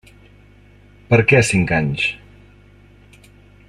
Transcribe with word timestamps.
Per 1.11 1.19
què 1.33 1.43
cinc 1.51 1.75
anys? 1.81 2.09